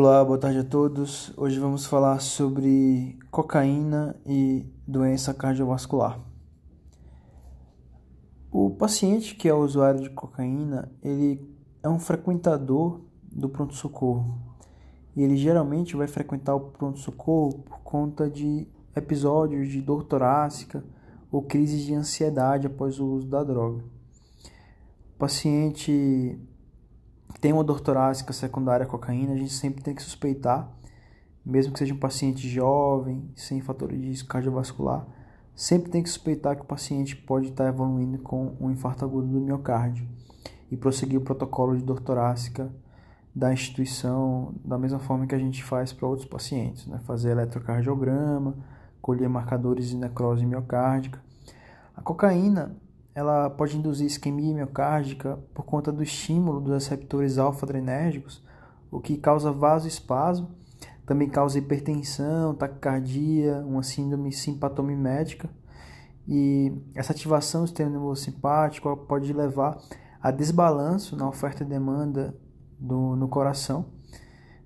Olá, 0.00 0.24
boa 0.24 0.38
tarde 0.38 0.60
a 0.60 0.64
todos. 0.64 1.36
Hoje 1.36 1.58
vamos 1.58 1.84
falar 1.84 2.20
sobre 2.20 3.18
cocaína 3.32 4.14
e 4.24 4.64
doença 4.86 5.34
cardiovascular. 5.34 6.20
O 8.48 8.70
paciente 8.70 9.34
que 9.34 9.48
é 9.48 9.52
usuário 9.52 10.00
de 10.00 10.10
cocaína, 10.10 10.88
ele 11.02 11.52
é 11.82 11.88
um 11.88 11.98
frequentador 11.98 13.00
do 13.24 13.48
pronto-socorro. 13.48 14.38
E 15.16 15.22
ele 15.24 15.36
geralmente 15.36 15.96
vai 15.96 16.06
frequentar 16.06 16.54
o 16.54 16.60
pronto-socorro 16.60 17.58
por 17.58 17.80
conta 17.80 18.30
de 18.30 18.68
episódios 18.94 19.68
de 19.68 19.82
dor 19.82 20.04
torácica 20.04 20.84
ou 21.28 21.42
crises 21.42 21.82
de 21.82 21.92
ansiedade 21.92 22.68
após 22.68 23.00
o 23.00 23.04
uso 23.04 23.26
da 23.26 23.42
droga. 23.42 23.82
O 25.16 25.18
paciente 25.18 26.38
tem 27.40 27.52
uma 27.52 27.64
dor 27.64 27.80
torácica 27.80 28.32
secundária 28.32 28.84
à 28.84 28.88
cocaína, 28.88 29.32
a 29.32 29.36
gente 29.36 29.52
sempre 29.52 29.82
tem 29.82 29.94
que 29.94 30.02
suspeitar, 30.02 30.70
mesmo 31.44 31.72
que 31.72 31.78
seja 31.78 31.94
um 31.94 31.98
paciente 31.98 32.48
jovem, 32.48 33.30
sem 33.36 33.60
fator 33.60 33.90
de 33.92 33.96
risco 33.96 34.28
cardiovascular, 34.28 35.06
sempre 35.54 35.90
tem 35.90 36.02
que 36.02 36.08
suspeitar 36.08 36.56
que 36.56 36.62
o 36.62 36.66
paciente 36.66 37.16
pode 37.16 37.48
estar 37.48 37.68
evoluindo 37.68 38.18
com 38.18 38.56
um 38.60 38.70
infarto 38.70 39.04
agudo 39.04 39.26
do 39.26 39.40
miocárdio 39.40 40.06
e 40.70 40.76
prosseguir 40.76 41.18
o 41.18 41.22
protocolo 41.22 41.76
de 41.76 41.82
dor 41.82 42.00
torácica 42.00 42.70
da 43.34 43.52
instituição 43.52 44.54
da 44.64 44.76
mesma 44.76 44.98
forma 44.98 45.26
que 45.26 45.34
a 45.34 45.38
gente 45.38 45.62
faz 45.62 45.92
para 45.92 46.08
outros 46.08 46.26
pacientes, 46.26 46.86
né? 46.86 46.98
fazer 47.04 47.30
eletrocardiograma, 47.30 48.56
colher 49.00 49.28
marcadores 49.28 49.88
de 49.88 49.96
necrose 49.96 50.44
miocárdica. 50.44 51.20
A 51.96 52.02
cocaína 52.02 52.76
ela 53.18 53.50
pode 53.50 53.76
induzir 53.76 54.06
isquemia 54.06 54.54
miocárdica 54.54 55.40
por 55.52 55.64
conta 55.64 55.90
do 55.90 56.04
estímulo 56.04 56.60
dos 56.60 56.72
receptores 56.72 57.36
alfa-adrenérgicos, 57.36 58.40
o 58.92 59.00
que 59.00 59.16
causa 59.16 59.50
vasoespasmo, 59.50 60.48
também 61.04 61.28
causa 61.28 61.58
hipertensão, 61.58 62.54
taquicardia, 62.54 63.56
uma 63.66 63.82
síndrome 63.82 64.30
simpatomimética. 64.30 65.50
E 66.28 66.72
essa 66.94 67.10
ativação 67.12 67.62
do 67.62 67.66
sistema 67.66 67.90
nervoso 67.90 68.22
simpático 68.22 68.96
pode 68.96 69.32
levar 69.32 69.76
a 70.22 70.30
desbalanço 70.30 71.16
na 71.16 71.28
oferta 71.28 71.64
e 71.64 71.66
demanda 71.66 72.36
do, 72.78 73.16
no 73.16 73.26
coração, 73.26 73.86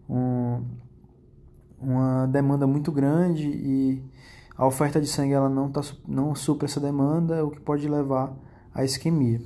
um, 0.06 0.62
uma 1.80 2.27
demanda 2.27 2.67
muito 2.67 2.92
grande 2.92 3.48
e 3.48 4.05
a 4.56 4.67
oferta 4.67 5.00
de 5.00 5.06
sangue 5.06 5.33
ela 5.33 5.48
não, 5.48 5.70
tá, 5.70 5.81
não 6.06 6.34
supra 6.34 6.67
essa 6.67 6.81
demanda, 6.81 7.45
o 7.45 7.50
que 7.50 7.61
pode 7.61 7.89
levar 7.89 8.34
à 8.75 8.84
isquemia. 8.84 9.41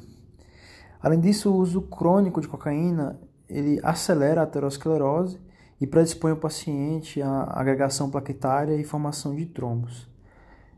Além 1.00 1.20
disso, 1.20 1.50
o 1.50 1.56
uso 1.56 1.82
crônico 1.82 2.40
de 2.40 2.48
cocaína 2.48 3.18
ele 3.48 3.78
acelera 3.82 4.40
a 4.40 4.44
aterosclerose 4.44 5.38
e 5.80 5.86
predispõe 5.86 6.32
o 6.32 6.36
paciente 6.36 7.22
à 7.22 7.44
agregação 7.50 8.10
plaquetária 8.10 8.74
e 8.74 8.84
formação 8.84 9.34
de 9.34 9.46
trombos. 9.46 10.08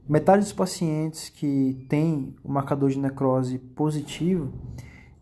Metade 0.09 0.43
dos 0.43 0.53
pacientes 0.53 1.29
que 1.29 1.87
têm 1.89 2.35
o 2.43 2.51
marcador 2.51 2.91
de 2.91 2.99
necrose 2.99 3.59
positivo, 3.59 4.53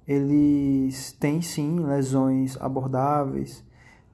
eles 0.07 1.13
têm 1.13 1.43
sim 1.43 1.81
lesões 1.81 2.57
abordáveis, 2.61 3.65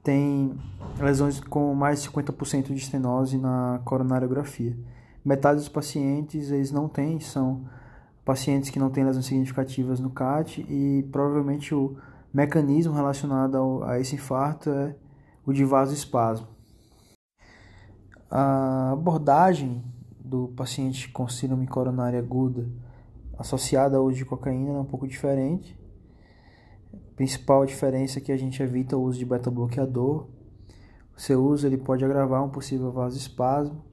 têm 0.03 0.53
lesões 0.99 1.39
com 1.39 1.73
mais 1.73 2.01
de 2.01 2.09
50% 2.09 2.67
de 2.67 2.75
estenose 2.75 3.37
na 3.37 3.81
coronariografia. 3.85 4.77
Metade 5.23 5.57
dos 5.57 5.69
pacientes 5.69 6.51
eles 6.51 6.71
não 6.71 6.89
têm, 6.89 7.19
são 7.19 7.63
pacientes 8.25 8.69
que 8.69 8.79
não 8.79 8.89
têm 8.89 9.03
lesões 9.03 9.25
significativas 9.25 9.99
no 9.99 10.09
CAT 10.09 10.61
e 10.69 11.07
provavelmente 11.11 11.73
o 11.73 11.97
mecanismo 12.33 12.93
relacionado 12.93 13.55
ao, 13.55 13.83
a 13.83 13.99
esse 13.99 14.15
infarto 14.15 14.69
é 14.69 14.95
o 15.45 15.53
de 15.53 15.63
vasoespasmo. 15.63 16.47
A 18.29 18.91
abordagem 18.91 19.83
do 20.19 20.47
paciente 20.49 21.09
com 21.09 21.27
síndrome 21.27 21.67
coronária 21.67 22.19
aguda 22.19 22.67
associada 23.37 23.97
ao 23.97 24.05
uso 24.05 24.17
de 24.17 24.25
cocaína 24.25 24.71
é 24.71 24.79
um 24.79 24.85
pouco 24.85 25.07
diferente. 25.07 25.77
Principal 27.15 27.65
diferença 27.65 28.17
é 28.17 28.21
que 28.21 28.31
a 28.31 28.37
gente 28.37 28.61
evita 28.61 28.97
o 28.97 29.03
uso 29.03 29.19
de 29.19 29.25
beta-bloqueador. 29.25 30.27
O 31.15 31.21
seu 31.21 31.43
uso 31.43 31.67
ele 31.67 31.77
pode 31.77 32.03
agravar 32.03 32.43
um 32.43 32.49
possível 32.49 32.91
vasoespasmo 32.91 33.83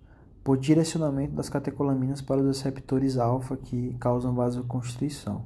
por 0.43 0.57
direcionamento 0.57 1.35
das 1.35 1.51
catecolaminas 1.51 2.23
para 2.23 2.41
os 2.41 2.47
receptores 2.47 3.19
alfa 3.19 3.57
que 3.57 3.95
causam 4.01 4.35
vasoconstrição. 4.35 5.45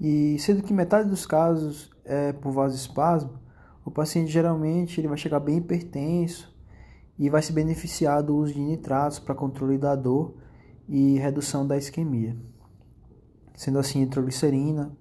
E 0.00 0.38
sendo 0.38 0.62
que 0.62 0.72
metade 0.72 1.08
dos 1.08 1.26
casos 1.26 1.90
é 2.04 2.32
por 2.32 2.52
vasoespasmo, 2.52 3.38
o 3.84 3.90
paciente 3.90 4.30
geralmente 4.30 5.00
ele 5.00 5.08
vai 5.08 5.18
chegar 5.18 5.40
bem 5.40 5.58
hipertenso 5.58 6.54
e 7.18 7.30
vai 7.30 7.42
se 7.42 7.52
beneficiar 7.52 8.22
do 8.22 8.36
uso 8.36 8.54
de 8.54 8.60
nitratos 8.60 9.18
para 9.18 9.34
controle 9.34 9.78
da 9.78 9.94
dor 9.94 10.34
e 10.88 11.18
redução 11.18 11.66
da 11.66 11.76
isquemia. 11.76 12.36
Sendo 13.54 13.78
assim, 13.78 14.00
nitroglicerina, 14.00 14.96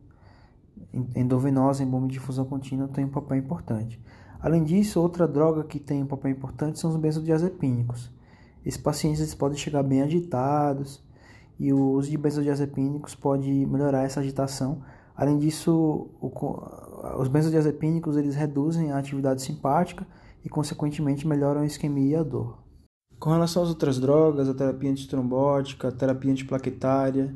endovenosa 1.16 1.84
em 1.84 1.88
bomba 1.88 2.08
de 2.08 2.14
difusão 2.14 2.46
contínua 2.46 2.88
tem 2.88 3.06
um 3.06 3.10
papel 3.10 3.38
importante. 3.38 4.02
Além 4.40 4.64
disso, 4.64 5.02
outra 5.02 5.28
droga 5.28 5.64
que 5.64 5.80
tem 5.80 6.04
um 6.04 6.08
papel 6.08 6.32
importante 6.32 6.80
são 6.80 6.90
os 6.90 6.98
benzodiazepínicos. 6.98 8.12
Esses 8.66 8.80
pacientes 8.80 9.20
eles 9.20 9.36
podem 9.36 9.58
chegar 9.58 9.84
bem 9.84 10.02
agitados 10.02 11.04
e 11.60 11.72
o 11.72 11.92
uso 11.92 12.10
de 12.10 12.18
benzodiazepínicos 12.18 13.16
pode 13.16 13.50
melhorar 13.66 14.04
essa 14.04 14.20
agitação. 14.20 14.82
Além 15.16 15.38
disso, 15.38 16.10
o, 16.20 16.32
os 17.20 17.28
benzodiazepínicos 17.28 18.18
eles 18.18 18.36
reduzem 18.36 18.92
a 18.92 18.98
atividade 18.98 19.42
simpática 19.42 20.06
e, 20.44 20.50
consequentemente, 20.50 21.28
melhoram 21.28 21.62
a 21.62 21.66
isquemia 21.66 22.18
e 22.18 22.20
a 22.20 22.24
dor. 22.24 22.60
Com 23.20 23.30
relação 23.30 23.64
às 23.64 23.70
outras 23.70 24.00
drogas, 24.00 24.50
a 24.50 24.54
terapia 24.54 24.92
antitrombótica, 24.92 25.88
a 25.88 25.92
terapia 25.92 26.32
antiplaquetária, 26.32 27.34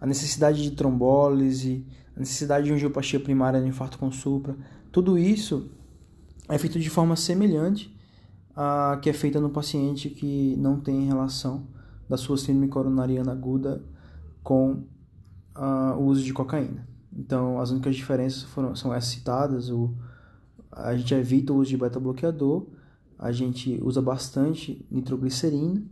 a 0.00 0.06
necessidade 0.06 0.62
de 0.62 0.72
trombólise, 0.72 1.86
a 2.16 2.20
necessidade 2.20 2.66
de 2.66 2.72
angiopatia 2.72 3.20
primária 3.20 3.60
no 3.60 3.66
infarto 3.66 3.98
com 3.98 4.10
supra, 4.10 4.56
tudo 4.90 5.18
isso 5.18 5.70
é 6.48 6.56
feito 6.58 6.78
de 6.78 6.88
forma 6.88 7.16
semelhante 7.16 7.94
a 8.54 8.98
que 9.02 9.10
é 9.10 9.12
feita 9.12 9.40
no 9.40 9.50
paciente 9.50 10.08
que 10.08 10.56
não 10.56 10.80
tem 10.80 11.06
relação 11.06 11.66
da 12.08 12.16
sua 12.16 12.38
síndrome 12.38 12.68
coronariana 12.68 13.32
aguda 13.32 13.84
com 14.42 14.84
o 15.98 16.02
uso 16.04 16.22
de 16.22 16.32
cocaína. 16.32 16.86
Então, 17.12 17.58
as 17.60 17.70
únicas 17.70 17.96
diferenças 17.96 18.42
foram, 18.42 18.76
são 18.76 18.92
essas 18.92 19.10
citadas. 19.10 19.70
O, 19.70 19.94
a 20.70 20.94
gente 20.94 21.14
evita 21.14 21.52
o 21.52 21.56
uso 21.56 21.70
de 21.70 21.76
beta-bloqueador, 21.76 22.66
a 23.18 23.32
gente 23.32 23.80
usa 23.82 24.02
bastante 24.02 24.86
nitroglicerina 24.90 25.82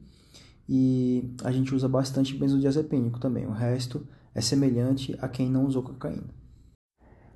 e 0.69 1.35
a 1.43 1.53
gente 1.53 1.75
usa 1.75 1.89
bastante 1.89 2.35
benzodiazepínico 2.37 3.21
também. 3.21 3.47
O 3.47 3.53
resto 3.53 4.07
é 4.35 4.41
semelhante 4.41 5.17
a 5.21 5.29
quem 5.29 5.51
não 5.51 5.65
usou 5.65 5.83
cocaína. 5.83 6.29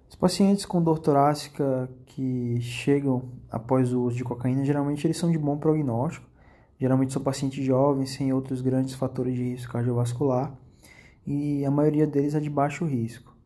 Os 0.09 0.17
pacientes 0.17 0.65
com 0.65 0.83
dor 0.83 0.99
torácica 0.99 1.91
que 2.07 2.61
chegam 2.61 3.31
após 3.51 3.93
o 3.93 4.03
uso 4.03 4.17
de 4.17 4.25
cocaína, 4.25 4.65
geralmente 4.65 5.07
eles 5.07 5.19
são 5.19 5.31
de 5.31 5.39
bom 5.39 5.59
prognóstico. 5.59 6.27
Geralmente 6.81 7.13
são 7.13 7.21
pacientes 7.21 7.65
jovens, 7.65 8.11
sem 8.11 8.33
outros 8.33 8.61
grandes 8.61 8.95
fatores 8.95 9.35
de 9.35 9.43
risco 9.43 9.73
cardiovascular, 9.73 10.57
e 11.27 11.65
a 11.65 11.71
maioria 11.71 12.07
deles 12.07 12.35
é 12.35 12.41
de 12.41 12.49
baixo 12.49 12.85
risco. 12.87 13.37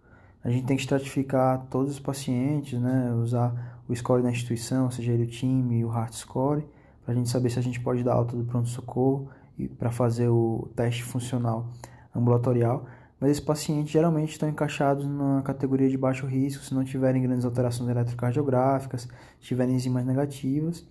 A 0.45 0.51
gente 0.51 0.67
tem 0.67 0.77
que 0.77 0.83
estratificar 0.83 1.67
todos 1.71 1.93
os 1.93 1.99
pacientes, 1.99 2.79
né, 2.79 3.13
usar 3.15 3.83
o 3.89 3.97
score 3.97 4.23
da 4.23 4.31
instituição, 4.31 4.91
seja 4.91 5.13
ele 5.13 5.25
o 5.25 5.27
time, 5.27 5.85
o 5.85 5.89
heart 5.89 6.13
score, 6.13 6.67
para 7.03 7.15
a 7.15 7.17
gente 7.17 7.31
saber 7.31 7.49
se 7.49 7.59
a 7.59 7.63
gente 7.63 7.81
pode 7.81 8.05
dar 8.05 8.13
alta 8.13 8.37
do 8.37 8.45
pronto-socorro 8.45 9.31
para 9.69 9.91
fazer 9.91 10.29
o 10.29 10.69
teste 10.75 11.03
funcional 11.03 11.69
ambulatorial 12.15 12.87
mas 13.23 13.31
esses 13.31 13.45
pacientes 13.45 13.93
geralmente 13.93 14.33
estão 14.33 14.49
encaixados 14.49 15.07
na 15.07 15.43
categoria 15.43 15.89
de 15.89 15.97
baixo 15.97 16.27
risco 16.27 16.65
se 16.65 16.75
não 16.75 16.83
tiverem 16.83 17.23
grandes 17.23 17.45
alterações 17.45 17.89
eletrocardiográficas, 17.89 19.07
tiverem 19.39 19.77
enzimas 19.77 20.05
negativas. 20.05 20.85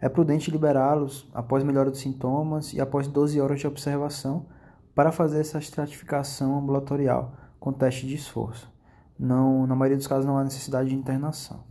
É 0.00 0.08
prudente 0.08 0.50
liberá-los 0.50 1.30
após 1.32 1.62
melhora 1.62 1.88
dos 1.88 2.00
sintomas 2.00 2.72
e 2.72 2.80
após 2.80 3.06
12 3.06 3.40
horas 3.40 3.60
de 3.60 3.68
observação 3.68 4.46
para 4.96 5.12
fazer 5.12 5.42
essa 5.42 5.60
estratificação 5.60 6.58
ambulatorial 6.58 7.36
com 7.60 7.72
teste 7.72 8.04
de 8.04 8.16
esforço. 8.16 8.68
não, 9.16 9.64
na 9.64 9.76
maioria 9.76 9.96
dos 9.96 10.08
casos 10.08 10.26
não 10.26 10.36
há 10.36 10.42
necessidade 10.42 10.88
de 10.88 10.96
internação. 10.96 11.62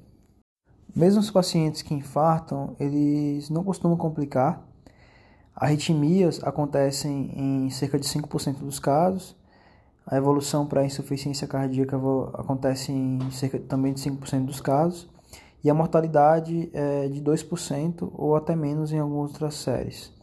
Mesmo 0.95 1.19
os 1.19 1.30
pacientes 1.30 1.81
que 1.81 1.94
infartam, 1.94 2.74
eles 2.80 3.50
não 3.50 3.65
costumam 3.65 3.97
complicar. 3.97 4.65
Arritmias 5.60 6.42
acontecem 6.42 7.32
em 7.36 7.70
cerca 7.70 8.00
de 8.00 8.08
5% 8.08 8.60
dos 8.60 8.80
casos. 8.80 9.36
A 10.08 10.16
evolução 10.16 10.66
para 10.66 10.86
insuficiência 10.86 11.46
cardíaca 11.46 11.98
acontece 12.34 12.94
em 12.94 13.30
cerca 13.32 13.60
também 13.60 13.94
de 13.94 14.00
5% 14.00 14.46
dos 14.46 14.62
casos. 14.62 15.10
E 15.62 15.70
a 15.70 15.74
mortalidade 15.74 16.70
é 16.74 17.10
de 17.10 17.22
2% 17.22 18.10
ou 18.14 18.38
até 18.38 18.56
menos 18.56 18.94
em 18.94 19.00
algumas 19.00 19.32
outras 19.32 19.56
séries. 19.56 20.14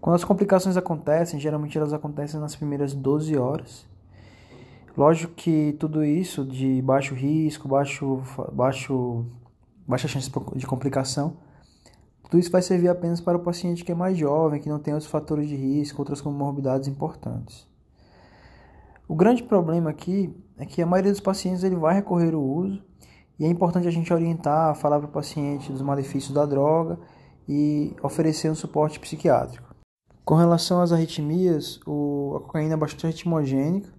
Quando 0.00 0.14
as 0.14 0.24
complicações 0.24 0.76
acontecem, 0.76 1.40
geralmente 1.40 1.76
elas 1.76 1.92
acontecem 1.92 2.38
nas 2.38 2.54
primeiras 2.54 2.94
12 2.94 3.36
horas. 3.36 3.84
Lógico 4.96 5.34
que 5.34 5.74
tudo 5.80 6.04
isso 6.04 6.44
de 6.44 6.80
baixo 6.82 7.14
risco, 7.14 7.66
baixo, 7.66 8.22
baixo 8.52 9.26
baixa 9.86 10.06
chance 10.06 10.30
de 10.54 10.66
complicação. 10.66 11.36
Tudo 12.32 12.40
isso 12.40 12.50
vai 12.50 12.62
servir 12.62 12.88
apenas 12.88 13.20
para 13.20 13.36
o 13.36 13.42
paciente 13.42 13.84
que 13.84 13.92
é 13.92 13.94
mais 13.94 14.16
jovem, 14.16 14.58
que 14.58 14.66
não 14.66 14.78
tem 14.78 14.94
outros 14.94 15.10
fatores 15.10 15.46
de 15.46 15.54
risco, 15.54 16.00
outras 16.00 16.18
comorbidades 16.18 16.88
importantes. 16.88 17.68
O 19.06 19.14
grande 19.14 19.42
problema 19.42 19.90
aqui 19.90 20.34
é 20.56 20.64
que 20.64 20.80
a 20.80 20.86
maioria 20.86 21.12
dos 21.12 21.20
pacientes 21.20 21.62
ele 21.62 21.76
vai 21.76 21.94
recorrer 21.94 22.32
ao 22.32 22.42
uso 22.42 22.82
e 23.38 23.44
é 23.44 23.48
importante 23.48 23.86
a 23.86 23.90
gente 23.90 24.10
orientar, 24.14 24.74
falar 24.76 24.98
para 24.98 25.10
o 25.10 25.12
paciente 25.12 25.70
dos 25.70 25.82
malefícios 25.82 26.32
da 26.32 26.46
droga 26.46 26.98
e 27.46 27.94
oferecer 28.02 28.50
um 28.50 28.54
suporte 28.54 28.98
psiquiátrico. 28.98 29.74
Com 30.24 30.34
relação 30.34 30.80
às 30.80 30.90
arritmias, 30.90 31.80
o, 31.86 32.36
a 32.38 32.40
cocaína 32.40 32.72
é 32.72 32.78
bastante 32.78 33.08
ritmogênica, 33.08 33.92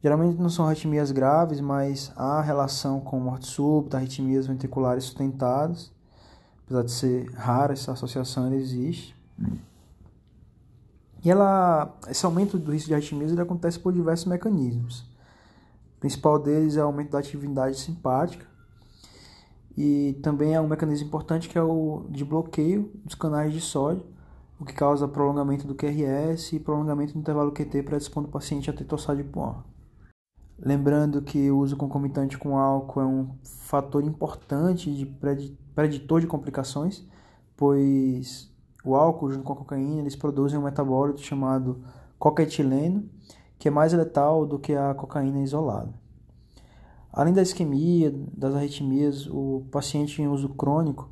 Geralmente 0.00 0.40
não 0.40 0.50
são 0.50 0.66
arritmias 0.66 1.10
graves, 1.10 1.60
mas 1.60 2.12
há 2.14 2.40
relação 2.40 3.00
com 3.00 3.18
morte 3.18 3.46
súbita, 3.46 3.96
arritmias 3.96 4.46
ventriculares 4.46 5.02
sustentadas. 5.02 5.95
Apesar 6.66 6.82
de 6.82 6.90
ser 6.90 7.30
rara, 7.32 7.72
essa 7.72 7.92
associação 7.92 8.52
existe. 8.52 9.14
E 11.24 11.30
ela, 11.30 11.96
esse 12.08 12.26
aumento 12.26 12.58
do 12.58 12.72
risco 12.72 12.88
de 12.88 12.94
arritmias 12.94 13.30
ele 13.30 13.40
acontece 13.40 13.78
por 13.78 13.92
diversos 13.92 14.26
mecanismos. 14.26 15.00
O 15.96 16.00
principal 16.00 16.40
deles 16.40 16.76
é 16.76 16.82
o 16.82 16.86
aumento 16.86 17.10
da 17.10 17.20
atividade 17.20 17.78
simpática. 17.78 18.44
E 19.76 20.18
também 20.22 20.54
é 20.54 20.60
um 20.60 20.66
mecanismo 20.66 21.06
importante 21.06 21.48
que 21.48 21.56
é 21.56 21.62
o 21.62 22.06
de 22.08 22.24
bloqueio 22.24 22.90
dos 23.04 23.14
canais 23.14 23.52
de 23.52 23.60
sódio, 23.60 24.04
o 24.58 24.64
que 24.64 24.72
causa 24.72 25.06
prolongamento 25.06 25.66
do 25.66 25.74
QRS 25.74 26.54
e 26.54 26.58
prolongamento 26.58 27.12
do 27.12 27.20
intervalo 27.20 27.52
QT 27.52 27.82
predispondo 27.82 28.26
o 28.26 28.30
paciente 28.30 28.70
a 28.70 28.72
ter 28.72 28.84
tossade 28.84 29.22
pulmonar. 29.22 29.75
Lembrando 30.58 31.20
que 31.20 31.50
o 31.50 31.58
uso 31.58 31.76
concomitante 31.76 32.38
com 32.38 32.56
álcool 32.56 33.00
é 33.00 33.06
um 33.06 33.28
fator 33.42 34.02
importante 34.02 34.90
de 34.90 35.04
preditor 35.74 36.20
de 36.20 36.26
complicações, 36.26 37.06
pois 37.54 38.50
o 38.82 38.94
álcool 38.94 39.30
junto 39.30 39.44
com 39.44 39.52
a 39.52 39.56
cocaína 39.56 40.00
eles 40.00 40.16
produzem 40.16 40.58
um 40.58 40.62
metabólito 40.62 41.20
chamado 41.20 41.82
cocaetileno, 42.18 43.04
que 43.58 43.68
é 43.68 43.70
mais 43.70 43.92
letal 43.92 44.46
do 44.46 44.58
que 44.58 44.74
a 44.74 44.94
cocaína 44.94 45.42
isolada. 45.42 45.92
Além 47.12 47.34
da 47.34 47.42
isquemia, 47.42 48.14
das 48.34 48.54
arritmias, 48.54 49.26
o 49.26 49.66
paciente 49.70 50.22
em 50.22 50.28
uso 50.28 50.50
crônico 50.50 51.10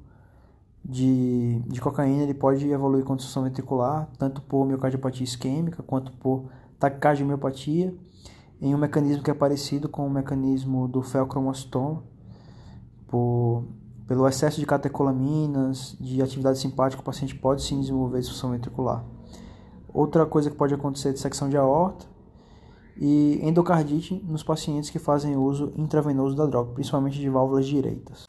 de, 0.82 1.60
de 1.66 1.80
cocaína 1.80 2.22
ele 2.22 2.34
pode 2.34 2.66
evoluir 2.66 3.04
com 3.04 3.16
disfunção 3.16 3.44
ventricular, 3.44 4.08
tanto 4.18 4.40
por 4.40 4.66
miocardiopatia 4.66 5.24
isquêmica 5.24 5.82
quanto 5.82 6.12
por 6.12 6.46
taquicardiopatia 6.78 7.94
em 8.60 8.74
um 8.74 8.78
mecanismo 8.78 9.22
que 9.22 9.30
é 9.30 9.34
parecido 9.34 9.88
com 9.88 10.06
o 10.06 10.10
mecanismo 10.10 10.88
do 10.88 11.02
felcromostoma, 11.02 12.02
por, 13.06 13.64
pelo 14.06 14.26
excesso 14.26 14.60
de 14.60 14.66
catecolaminas, 14.66 15.96
de 16.00 16.22
atividade 16.22 16.58
simpática, 16.58 17.00
o 17.00 17.04
paciente 17.04 17.34
pode 17.34 17.62
sim 17.62 17.80
desenvolver 17.80 18.20
disfunção 18.20 18.50
ventricular. 18.50 19.04
Outra 19.92 20.26
coisa 20.26 20.50
que 20.50 20.56
pode 20.56 20.74
acontecer 20.74 21.10
é 21.10 21.12
dissecção 21.12 21.48
de 21.48 21.56
aorta 21.56 22.06
e 22.96 23.38
endocardite 23.42 24.14
nos 24.26 24.42
pacientes 24.42 24.90
que 24.90 24.98
fazem 24.98 25.36
uso 25.36 25.72
intravenoso 25.76 26.34
da 26.34 26.46
droga, 26.46 26.72
principalmente 26.72 27.18
de 27.18 27.28
válvulas 27.28 27.66
direitas. 27.66 28.24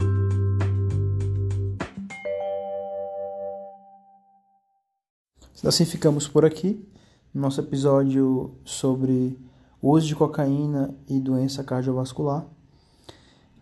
Assim 5.63 5.86
ficamos 5.86 6.28
por 6.28 6.45
aqui, 6.45 6.88
no 7.33 7.42
nosso 7.42 7.60
episódio 7.60 8.51
sobre 8.63 9.36
uso 9.81 10.07
de 10.07 10.16
cocaína 10.16 10.95
e 11.07 11.19
doença 11.19 11.63
cardiovascular. 11.63 12.45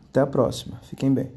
Até 0.10 0.22
a 0.22 0.28
próxima. 0.28 0.78
Fiquem 0.84 1.14
bem. 1.14 1.34